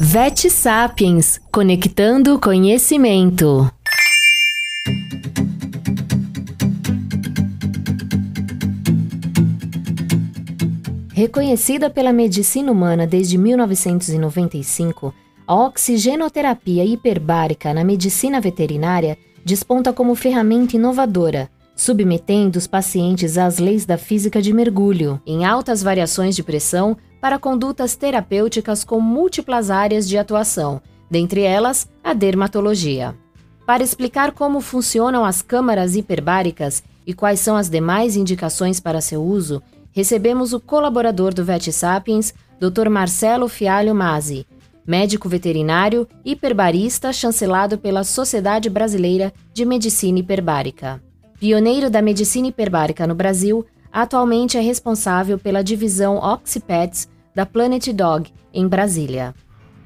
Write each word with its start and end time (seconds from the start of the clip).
Vet 0.00 0.48
Sapiens 0.48 1.40
Conectando 1.50 2.38
Conhecimento. 2.38 3.68
Reconhecida 11.12 11.90
pela 11.90 12.12
medicina 12.12 12.70
humana 12.70 13.08
desde 13.08 13.36
1995, 13.36 15.12
a 15.44 15.54
oxigenoterapia 15.56 16.84
hiperbárica 16.84 17.74
na 17.74 17.82
medicina 17.82 18.40
veterinária 18.40 19.18
desponta 19.44 19.92
como 19.92 20.14
ferramenta 20.14 20.76
inovadora, 20.76 21.50
submetendo 21.78 22.56
os 22.56 22.66
pacientes 22.66 23.38
às 23.38 23.58
leis 23.58 23.86
da 23.86 23.96
física 23.96 24.42
de 24.42 24.52
mergulho, 24.52 25.22
em 25.24 25.44
altas 25.44 25.80
variações 25.80 26.34
de 26.34 26.42
pressão, 26.42 26.96
para 27.20 27.38
condutas 27.38 27.94
terapêuticas 27.94 28.82
com 28.82 29.00
múltiplas 29.00 29.70
áreas 29.70 30.08
de 30.08 30.18
atuação, 30.18 30.82
dentre 31.08 31.42
elas 31.42 31.88
a 32.02 32.12
dermatologia. 32.12 33.14
Para 33.64 33.84
explicar 33.84 34.32
como 34.32 34.60
funcionam 34.60 35.24
as 35.24 35.40
câmaras 35.40 35.94
hiperbáricas 35.94 36.82
e 37.06 37.14
quais 37.14 37.38
são 37.38 37.56
as 37.56 37.70
demais 37.70 38.16
indicações 38.16 38.80
para 38.80 39.00
seu 39.00 39.22
uso, 39.22 39.62
recebemos 39.92 40.52
o 40.52 40.58
colaborador 40.58 41.32
do 41.32 41.44
Vet 41.44 41.70
Sapiens, 41.70 42.34
Dr. 42.58 42.88
Marcelo 42.88 43.48
Fialho 43.48 43.94
Masi, 43.94 44.44
médico 44.84 45.28
veterinário 45.28 46.08
hiperbarista 46.24 47.12
chancelado 47.12 47.78
pela 47.78 48.02
Sociedade 48.02 48.68
Brasileira 48.68 49.32
de 49.54 49.64
Medicina 49.64 50.18
Hiperbárica. 50.18 51.00
Pioneiro 51.40 51.88
da 51.88 52.02
medicina 52.02 52.48
hiperbárica 52.48 53.06
no 53.06 53.14
Brasil, 53.14 53.64
atualmente 53.92 54.58
é 54.58 54.60
responsável 54.60 55.38
pela 55.38 55.62
divisão 55.62 56.16
Oxipets 56.16 57.08
da 57.32 57.46
Planet 57.46 57.92
Dog, 57.92 58.28
em 58.52 58.66
Brasília. 58.66 59.32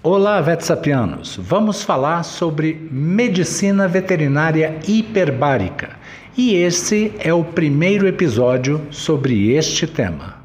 Olá, 0.00 0.40
vetsapianos! 0.40 1.36
Vamos 1.42 1.82
falar 1.82 2.22
sobre 2.22 2.88
medicina 2.92 3.88
veterinária 3.88 4.78
hiperbárica 4.86 5.96
e 6.38 6.54
esse 6.54 7.12
é 7.18 7.34
o 7.34 7.42
primeiro 7.42 8.06
episódio 8.06 8.86
sobre 8.92 9.50
este 9.50 9.88
tema. 9.88 10.36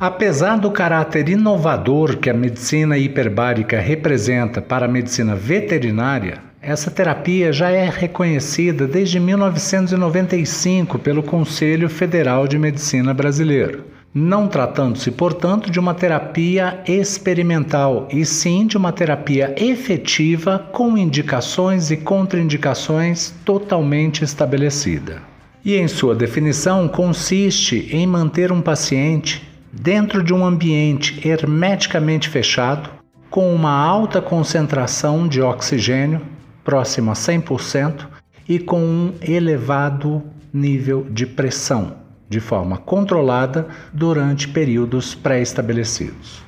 Apesar 0.00 0.56
do 0.56 0.70
caráter 0.70 1.28
inovador 1.28 2.16
que 2.16 2.30
a 2.30 2.34
medicina 2.34 2.96
hiperbárica 2.96 3.78
representa 3.78 4.62
para 4.62 4.86
a 4.86 4.88
medicina 4.88 5.36
veterinária, 5.36 6.51
essa 6.62 6.90
terapia 6.90 7.52
já 7.52 7.70
é 7.70 7.90
reconhecida 7.90 8.86
desde 8.86 9.18
1995 9.18 10.98
pelo 11.00 11.22
Conselho 11.22 11.88
Federal 11.88 12.46
de 12.46 12.58
Medicina 12.58 13.12
Brasileiro 13.12 13.92
não 14.14 14.46
tratando-se, 14.46 15.10
portanto, 15.10 15.70
de 15.70 15.80
uma 15.80 15.94
terapia 15.94 16.82
experimental, 16.86 18.06
e 18.12 18.26
sim 18.26 18.66
de 18.66 18.76
uma 18.76 18.92
terapia 18.92 19.54
efetiva 19.56 20.58
com 20.58 20.98
indicações 20.98 21.90
e 21.90 21.96
contraindicações 21.96 23.32
totalmente 23.44 24.22
estabelecida. 24.22 25.22
E 25.64 25.76
em 25.76 25.88
sua 25.88 26.14
definição 26.14 26.88
consiste 26.88 27.88
em 27.90 28.06
manter 28.06 28.52
um 28.52 28.60
paciente 28.60 29.48
dentro 29.72 30.22
de 30.22 30.34
um 30.34 30.44
ambiente 30.44 31.26
hermeticamente 31.26 32.28
fechado, 32.28 32.90
com 33.30 33.54
uma 33.54 33.72
alta 33.72 34.20
concentração 34.20 35.26
de 35.26 35.40
oxigênio, 35.40 36.20
próximo 36.64 37.10
a 37.10 37.14
100%, 37.14 38.06
e 38.48 38.58
com 38.58 38.80
um 38.80 39.14
elevado 39.20 40.22
nível 40.52 41.06
de 41.10 41.26
pressão 41.26 42.02
de 42.28 42.40
forma 42.40 42.78
controlada 42.78 43.68
durante 43.92 44.48
períodos 44.48 45.14
pré-estabelecidos. 45.14 46.42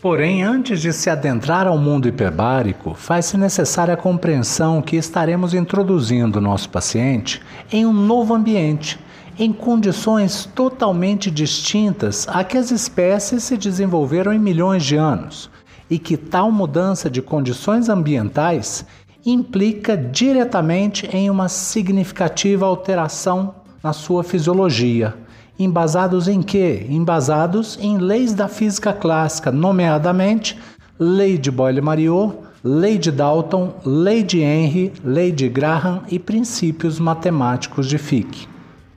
Porém, 0.00 0.42
antes 0.42 0.80
de 0.80 0.92
se 0.92 1.08
adentrar 1.08 1.66
ao 1.66 1.78
mundo 1.78 2.06
hiperbárico, 2.06 2.94
faz-se 2.94 3.38
necessária 3.38 3.94
a 3.94 3.96
compreensão 3.96 4.82
que 4.82 4.94
estaremos 4.94 5.54
introduzindo 5.54 6.40
nosso 6.40 6.68
paciente 6.68 7.42
em 7.72 7.86
um 7.86 7.94
novo 7.94 8.34
ambiente, 8.34 8.98
em 9.38 9.52
condições 9.52 10.44
totalmente 10.54 11.30
distintas 11.30 12.28
a 12.28 12.44
que 12.44 12.58
as 12.58 12.70
espécies 12.70 13.42
se 13.42 13.56
desenvolveram 13.56 14.32
em 14.32 14.38
milhões 14.38 14.84
de 14.84 14.96
anos, 14.96 15.50
e 15.88 15.98
que 15.98 16.16
tal 16.16 16.52
mudança 16.52 17.08
de 17.08 17.22
condições 17.22 17.88
ambientais 17.88 18.84
implica 19.26 19.96
diretamente 19.96 21.08
em 21.12 21.28
uma 21.28 21.48
significativa 21.48 22.64
alteração 22.64 23.56
na 23.82 23.92
sua 23.92 24.22
fisiologia. 24.22 25.14
Embasados 25.58 26.28
em 26.28 26.40
quê? 26.42 26.86
Embasados 26.88 27.76
em 27.82 27.98
leis 27.98 28.32
da 28.32 28.46
física 28.46 28.92
clássica, 28.92 29.50
nomeadamente 29.50 30.56
lei 30.96 31.36
de 31.36 31.50
Boyle-Mariot, 31.50 32.36
lei 32.62 32.98
de 32.98 33.10
Dalton, 33.10 33.74
lei 33.84 34.22
de 34.22 34.40
Henry, 34.40 34.92
lei 35.04 35.32
de 35.32 35.48
Graham 35.48 36.02
e 36.08 36.18
princípios 36.18 37.00
matemáticos 37.00 37.88
de 37.88 37.98
Fick. 37.98 38.46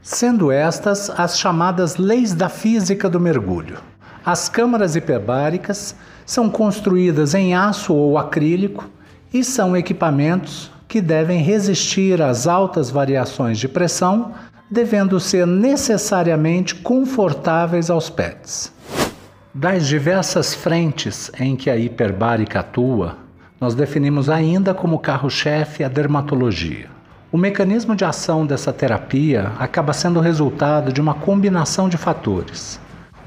Sendo 0.02 0.52
estas 0.52 1.10
as 1.10 1.40
chamadas 1.40 1.98
leis 1.98 2.34
da 2.34 2.50
física 2.50 3.10
do 3.10 3.20
mergulho. 3.20 3.78
As 4.24 4.48
câmaras 4.48 4.96
hiperbáricas 4.96 5.96
são 6.26 6.50
construídas 6.50 7.34
em 7.34 7.56
aço 7.56 7.94
ou 7.94 8.18
acrílico 8.18 8.86
e 9.34 9.44
são 9.44 9.76
equipamentos 9.76 10.72
que 10.88 11.02
devem 11.02 11.42
resistir 11.42 12.22
às 12.22 12.48
altas 12.48 12.90
variações 12.90 13.58
de 13.60 13.68
pressão 13.68 14.34
devendo 14.70 15.20
ser 15.20 15.48
necessariamente 15.48 16.76
confortáveis 16.76 17.90
aos 17.90 18.10
pets. 18.10 18.72
Das 19.54 19.88
diversas 19.88 20.54
frentes 20.54 21.32
em 21.40 21.56
que 21.56 21.70
a 21.70 21.78
hiperbárica 21.78 22.60
atua, 22.60 23.18
nós 23.60 23.74
definimos 23.74 24.30
ainda 24.30 24.74
como 24.74 25.00
carro-chefe 25.00 25.84
a 25.84 25.90
dermatologia. 25.90 26.88
O 27.32 27.38
mecanismo 27.38 27.96
de 27.96 28.06
ação 28.06 28.46
dessa 28.46 28.72
terapia 28.72 29.52
acaba 29.60 29.94
sendo 29.94 30.20
resultado 30.20 30.94
de 30.94 31.02
uma 31.02 31.14
combinação 31.14 31.90
de 31.90 31.98
fatores. 31.98 32.80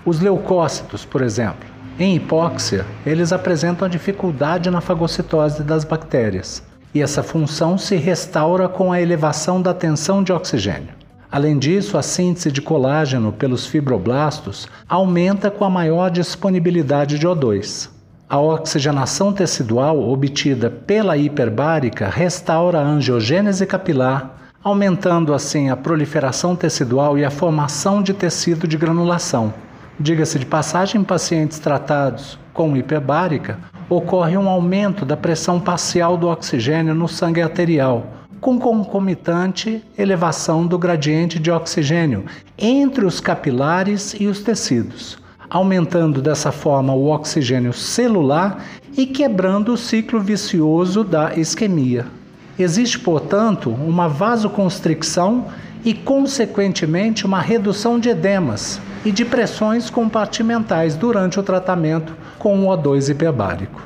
Os 0.05 0.21
leucócitos, 0.21 1.05
por 1.05 1.23
exemplo, 1.23 1.69
em 1.98 2.16
hipóxia, 2.16 2.86
eles 3.04 3.32
apresentam 3.32 3.88
dificuldade 3.88 4.70
na 4.70 4.80
fagocitose 4.80 5.62
das 5.62 5.84
bactérias, 5.84 6.62
e 6.94 7.03
essa 7.03 7.22
função 7.22 7.76
se 7.76 7.97
restaura 7.97 8.69
com 8.69 8.92
a 8.92 9.00
elevação 9.00 9.60
da 9.60 9.75
tensão 9.75 10.22
de 10.22 10.32
oxigênio. 10.32 10.94
Além 11.30 11.58
disso, 11.58 11.97
a 11.97 12.03
síntese 12.03 12.50
de 12.50 12.60
colágeno 12.60 13.32
pelos 13.32 13.66
fibroblastos 13.66 14.69
aumenta 14.88 15.50
com 15.50 15.64
a 15.64 15.70
maior 15.70 16.10
disponibilidade 16.10 17.19
de 17.19 17.26
O2. 17.26 17.88
A 18.28 18.38
oxigenação 18.38 19.32
tecidual 19.32 19.98
obtida 20.09 20.70
pela 20.70 21.16
hiperbárica 21.16 22.09
restaura 22.09 22.80
a 22.80 22.84
angiogênese 22.84 23.66
capilar, 23.66 24.36
aumentando 24.64 25.34
assim 25.34 25.69
a 25.69 25.76
proliferação 25.76 26.56
tecidual 26.56 27.19
e 27.19 27.24
a 27.24 27.30
formação 27.30 28.03
de 28.03 28.14
tecido 28.14 28.66
de 28.66 28.78
granulação. 28.78 29.53
Diga-se 30.03 30.37
de 30.37 30.47
passagem, 30.47 31.01
em 31.01 31.05
pacientes 31.05 31.61
tratados 31.61 32.37
com 32.53 32.77
hiperbárica, 32.77 33.61
ocorre 33.89 34.37
um 34.37 34.49
aumento 34.49 35.05
da 35.05 35.17
pressão 35.17 35.61
parcial 35.61 36.17
do 36.17 36.27
oxigênio 36.27 36.93
no 36.93 37.07
sangue 37.07 37.41
arterial, 37.41 38.09
com 38.41 38.59
concomitante 38.59 39.81
elevação 39.97 40.67
do 40.67 40.77
gradiente 40.77 41.39
de 41.39 41.53
oxigênio 41.53 42.25
entre 42.59 43.05
os 43.05 43.21
capilares 43.21 44.13
e 44.19 44.27
os 44.27 44.41
tecidos, 44.41 45.19
aumentando 45.49 46.21
dessa 46.21 46.51
forma 46.51 46.93
o 46.93 47.07
oxigênio 47.07 47.73
celular 47.73 48.61
e 48.97 49.07
quebrando 49.07 49.73
o 49.73 49.77
ciclo 49.77 50.19
vicioso 50.19 51.05
da 51.05 51.33
isquemia. 51.37 52.07
Existe, 52.59 52.99
portanto, 52.99 53.71
uma 53.71 54.09
vasoconstricção 54.09 55.47
e, 55.84 55.95
consequentemente, 55.95 57.25
uma 57.25 57.41
redução 57.41 58.01
de 58.01 58.09
edemas 58.09 58.81
e 59.05 59.11
de 59.11 59.25
pressões 59.25 59.91
compartimentais 59.91 60.95
durante 60.95 61.39
o 61.41 61.43
tratamento 61.43 62.15
com 62.39 62.66
o 62.66 62.69
O2 62.69 63.10
hiperbárico. 63.10 63.83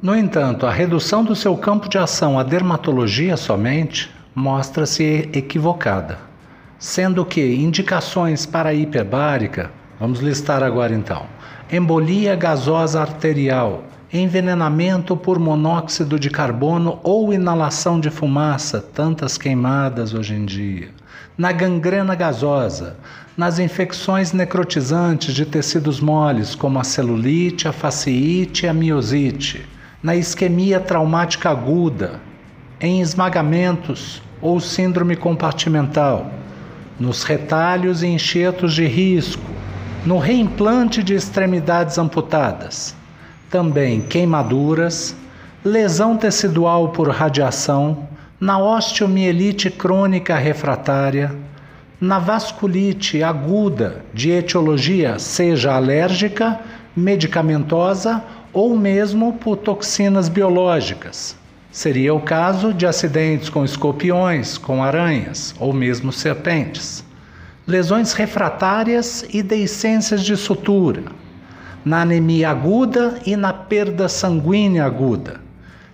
No 0.00 0.14
entanto, 0.14 0.66
a 0.66 0.70
redução 0.70 1.24
do 1.24 1.34
seu 1.34 1.56
campo 1.56 1.88
de 1.88 1.98
ação 1.98 2.38
à 2.38 2.42
dermatologia 2.42 3.36
somente 3.36 4.14
mostra-se 4.34 5.28
equivocada, 5.32 6.18
sendo 6.78 7.24
que 7.24 7.56
indicações 7.56 8.46
para 8.46 8.70
a 8.70 8.74
hiperbárica, 8.74 9.70
vamos 9.98 10.20
listar 10.20 10.62
agora 10.62 10.94
então: 10.94 11.26
embolia 11.70 12.36
gasosa 12.36 13.00
arterial, 13.00 13.82
envenenamento 14.12 15.16
por 15.16 15.38
monóxido 15.40 16.18
de 16.18 16.30
carbono 16.30 17.00
ou 17.02 17.32
inalação 17.32 17.98
de 17.98 18.10
fumaça, 18.10 18.80
tantas 18.80 19.36
queimadas 19.36 20.14
hoje 20.14 20.34
em 20.34 20.44
dia, 20.44 20.90
na 21.36 21.50
gangrena 21.50 22.14
gasosa, 22.14 22.96
nas 23.38 23.60
infecções 23.60 24.32
necrotizantes 24.32 25.32
de 25.32 25.46
tecidos 25.46 26.00
moles, 26.00 26.56
como 26.56 26.80
a 26.80 26.82
celulite, 26.82 27.68
a 27.68 27.72
fasciite 27.72 28.66
e 28.66 28.68
a 28.68 28.74
miosite 28.74 29.64
na 30.02 30.16
isquemia 30.16 30.80
traumática 30.80 31.48
aguda, 31.48 32.20
em 32.80 33.00
esmagamentos 33.00 34.20
ou 34.42 34.58
síndrome 34.58 35.14
compartimental, 35.14 36.32
nos 36.98 37.22
retalhos 37.22 38.02
e 38.02 38.08
enxertos 38.08 38.74
de 38.74 38.86
risco, 38.86 39.42
no 40.04 40.18
reimplante 40.18 41.00
de 41.00 41.14
extremidades 41.14 41.96
amputadas, 41.96 42.96
também 43.48 44.00
queimaduras, 44.00 45.14
lesão 45.64 46.16
tecidual 46.16 46.88
por 46.88 47.08
radiação, 47.08 48.08
na 48.40 48.58
osteomielite 48.58 49.70
crônica 49.70 50.36
refratária, 50.36 51.36
na 52.00 52.18
vasculite 52.18 53.22
aguda 53.22 54.04
de 54.14 54.30
etiologia, 54.30 55.18
seja 55.18 55.74
alérgica, 55.74 56.60
medicamentosa 56.94 58.22
ou 58.52 58.76
mesmo 58.76 59.32
por 59.34 59.56
toxinas 59.56 60.28
biológicas. 60.28 61.36
Seria 61.70 62.14
o 62.14 62.20
caso 62.20 62.72
de 62.72 62.86
acidentes 62.86 63.48
com 63.48 63.64
escorpiões, 63.64 64.56
com 64.56 64.82
aranhas 64.82 65.54
ou 65.58 65.72
mesmo 65.72 66.12
serpentes. 66.12 67.04
Lesões 67.66 68.12
refratárias 68.12 69.26
e 69.32 69.42
deiscências 69.42 70.24
de 70.24 70.36
sutura, 70.36 71.02
na 71.84 72.02
anemia 72.02 72.50
aguda 72.50 73.18
e 73.26 73.36
na 73.36 73.52
perda 73.52 74.08
sanguínea 74.08 74.84
aguda. 74.84 75.40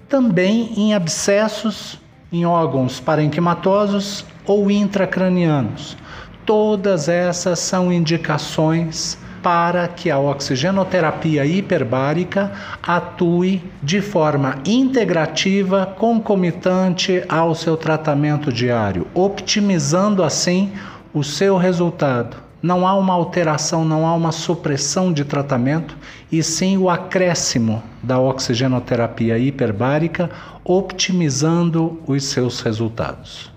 Também 0.08 0.72
em 0.76 0.94
abscessos 0.94 1.98
em 2.30 2.44
órgãos 2.46 3.00
parenquimatosos 3.00 4.24
ou 4.46 4.70
intracranianos. 4.70 5.96
Todas 6.44 7.08
essas 7.08 7.58
são 7.58 7.93
indicações 7.93 9.19
para 9.44 9.87
que 9.87 10.11
a 10.11 10.19
oxigenoterapia 10.19 11.44
hiperbárica 11.44 12.50
atue 12.82 13.62
de 13.82 14.00
forma 14.00 14.56
integrativa, 14.64 15.85
concomitante 15.99 17.23
ao 17.29 17.55
seu 17.55 17.76
tratamento 17.76 18.50
diário, 18.50 19.06
optimizando 19.12 20.23
assim 20.23 20.73
o 21.12 21.23
seu 21.23 21.58
resultado. 21.58 22.38
Não 22.62 22.87
há 22.87 22.94
uma 22.94 23.12
alteração, 23.12 23.85
não 23.85 24.06
há 24.06 24.14
uma 24.14 24.32
supressão 24.32 25.12
de 25.12 25.26
tratamento, 25.26 25.94
e 26.32 26.43
sim 26.43 26.79
o 26.79 26.88
acréscimo 26.88 27.82
da 28.02 28.19
oxigenoterapia 28.19 29.38
hiperbárica, 29.38 30.31
optimizando 30.64 32.00
os 32.06 32.25
seus 32.25 32.62
resultados. 32.62 33.53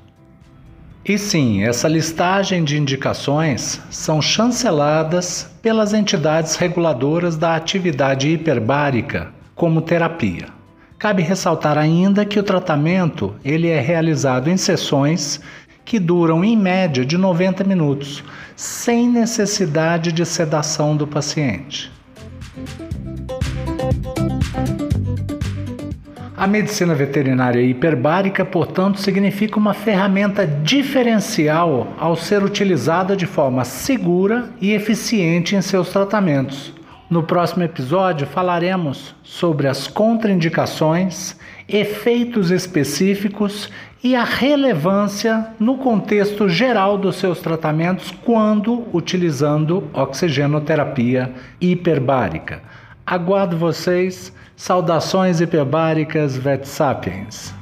E 1.07 1.17
sim, 1.17 1.63
essa 1.63 1.87
listagem 1.87 2.65
de 2.65 2.77
indicações 2.77 3.79
são 3.89 4.21
chanceladas 4.21 5.49
pelas 5.61 5.93
entidades 5.93 6.57
reguladoras 6.57 7.37
da 7.37 7.55
atividade 7.55 8.27
hiperbárica 8.27 9.29
como 9.55 9.81
terapia. 9.81 10.49
Cabe 10.99 11.23
ressaltar 11.23 11.77
ainda 11.77 12.25
que 12.25 12.37
o 12.37 12.43
tratamento 12.43 13.33
ele 13.45 13.69
é 13.69 13.79
realizado 13.79 14.49
em 14.49 14.57
sessões 14.57 15.39
que 15.85 15.97
duram 15.97 16.43
em 16.43 16.57
média 16.57 17.05
de 17.05 17.17
90 17.17 17.63
minutos, 17.63 18.21
sem 18.53 19.07
necessidade 19.07 20.11
de 20.11 20.25
sedação 20.25 20.97
do 20.97 21.07
paciente. 21.07 21.89
A 26.37 26.45
medicina 26.45 26.93
veterinária 26.93 27.59
hiperbárica, 27.59 28.45
portanto, 28.45 28.99
significa 28.99 29.57
uma 29.57 29.73
ferramenta 29.73 30.45
diferencial 30.45 31.87
ao 31.97 32.15
ser 32.15 32.43
utilizada 32.43 33.17
de 33.17 33.25
forma 33.25 33.65
segura 33.65 34.51
e 34.61 34.71
eficiente 34.71 35.55
em 35.55 35.63
seus 35.63 35.89
tratamentos. 35.89 36.71
No 37.09 37.23
próximo 37.23 37.63
episódio 37.63 38.27
falaremos 38.27 39.15
sobre 39.23 39.67
as 39.67 39.87
contraindicações, 39.87 41.35
efeitos 41.67 42.51
específicos 42.51 43.71
e 44.03 44.15
a 44.15 44.23
relevância 44.23 45.47
no 45.59 45.79
contexto 45.79 46.47
geral 46.47 46.99
dos 46.99 47.15
seus 47.15 47.39
tratamentos 47.39 48.11
quando 48.11 48.85
utilizando 48.93 49.89
oxigenoterapia 49.91 51.33
hiperbárica. 51.59 52.61
Aguardo 53.03 53.57
vocês 53.57 54.31
Saudações 54.57 55.39
hiperbáricas 55.39 56.35
Vet 56.35 56.65
Sapiens. 56.65 57.53